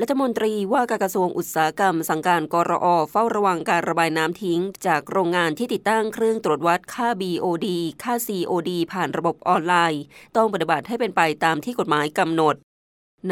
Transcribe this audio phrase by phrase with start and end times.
[0.00, 7.66] รัฐมนตรีว่าการกระทรวงอุตสาหกรรม สั่งการกรอเฝ้าระวังการระบายน้ำทิ้ง จากโรงงานที่ติดตั้งเครื่องตรวจวัดค่า BOD
[8.02, 10.02] ค่า COD ผ่านระบบออนไลน์
[10.36, 12.54] ต้องปฏิบัติให้เป็นไปตามที่กฎหมายกำหนด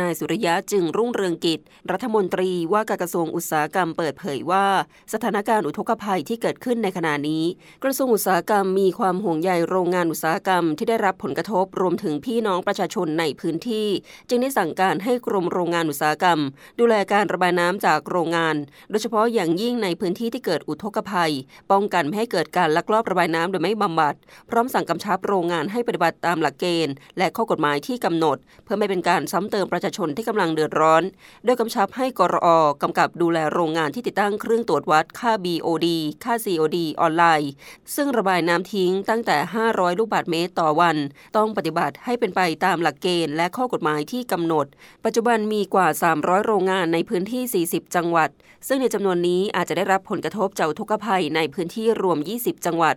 [0.01, 1.61] นายสุริยะจึงรุ่งเรืองกิจ
[1.91, 4.67] รัฐมนตรีว่าการกระทรวงอุตสาหกรรมเปิดเผยว่า
[5.13, 7.45] สถานการณ์อุทกภัยที่เกิดขึ้นในขณะนี้
[7.85, 13.89] กระทรวงอุตสาหกรรมมีความห่วงใยโรงงานอุตสาหกรรมที่ได้รับผลกระทบรวมถึงพี่น้องประชาชนในพื้นที่
[14.29, 16.41] จึงได้สั่งการให้กรมโรงงานอุตสาหกรรม
[16.81, 18.57] ดูแลการระบายน้ำจากโรงงาน
[18.91, 21.33] โดยเฉพาะอย่างยิ่งในพื้นที่ที่เกิดอุทกภัย
[21.71, 24.15] ป้องกันไม่ให้เกิดการลักลอบระบายน้ำโดยไม่บำบัด
[24.51, 31.03] พร้อมสั่งกำชับโรงงานให้ปฏิบัติตามหลักเกณฑ์ และข้อกฎหมายที่กำหนด เพื่อไม่เป็นการซ้ำเติมประชาชนที่กำลังเดือดร้อน
[31.45, 32.49] โดยกำชับให้กรอ
[32.83, 35.87] กำกับดูแลโรงงานที่ติดตั้งเครื่องตรวจวัดค่า BOD
[36.25, 37.51] ค่า COD ออนไลน์
[37.95, 39.37] ซึ่งระบายน้ำทิ้งตั้งแต่
[39.69, 40.97] 500 ลูกบาศก์เมตรต่อวัน
[41.37, 44.67] ต้องปฏิบัติให้เป็นไปตามหลักเกณฑ์และข้อกฎหมายที่กำหนด
[45.05, 48.31] ปัจจุบันมีกว่า 300 โรงงานในพื้นที่ 40 จังหวัด
[48.69, 52.95] ซึ่งในจำนวนนี้อาจจะได้รับผลกระทบจากทุกภัยในพื้นที่รวม 20 จังหวัด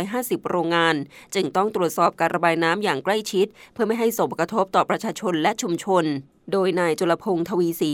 [0.00, 0.94] 150 โรงงาน
[1.34, 6.37] จึงต้องตรวจสอบการระบายน้ำอย่างใกล้ชิด เพื่อไม่ให้ส่งผลกระทบต่อประชาชนและชุมชน soon.
[6.52, 7.92] โดยนายจุลพงษ์ทวีศรี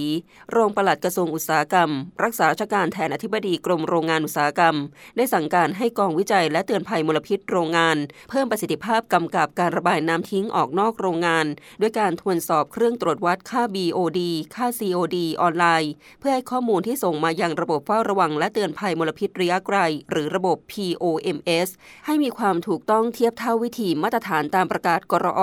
[0.57, 1.91] รองปลัดกระทรวงอุตสาหกรรม
[2.23, 4.77] รักษาราชการแทนอธิบดีกรมโรงงานอุตสาหกรรม
[5.17, 7.97] ได้สั่งการให้กองวิจัยและเตือนภัยมลพิษโรงงาน
[8.31, 11.47] เพิ่มประสิทธิภาพกำกับการระบายน้ำทิ้งออกนอกโรงงาน
[11.81, 14.21] ด้วยการทวนสอบเครื่องตรวจวัดค่า BOD
[14.55, 19.79] ค่า COD ออนไลน์ เพื่อให้ข้อมูลที่ส่งมายังระบบเฝ้าระวัง และเตือนภัยมลพิษระยะไกล
[20.11, 21.69] หรือระบบ POMS
[22.07, 25.41] ให้มีความถูกต้องเทียบเท่าวิธีมาตรฐานตามประกาศกรอ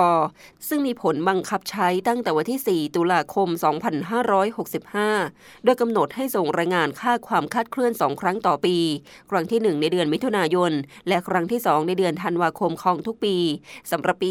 [0.68, 3.48] ซึ่งมีผลบังคับใช้ตั้งแต่วันที่ 4 ตุลาคม
[4.92, 8.76] 2565 โดยกำหนดให้ส่งรายงานค่าความคาดเคลื่อน2ครั้งต่อปี
[9.30, 10.72] ครั้งที่ 1 ในเดือนมิถุนายน
[11.08, 13.36] และครั้งที่ 2 ในเดือนธันวาคมของทุกปี
[13.90, 14.30] สำหรับปี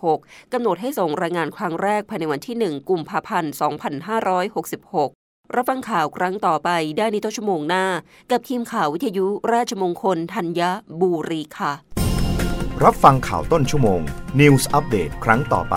[0.00, 7.84] 2566 กำหนดให้ส่งรายงานครั้งแรกภายในวันที่ 1 กุมภาพันธ์ 2566รับฟังข่าวครั้งต่อไปได้ในต้นชั่วโมงหน้า
[8.30, 10.60] กับทีมข่าววิทยุราชมงคลธัญ
[11.00, 11.72] บุรีค่ะ
[12.84, 14.00] รับฟังข่าวต้นชั่วโมง
[14.40, 15.76] News อัปเดตครั้งต่อไป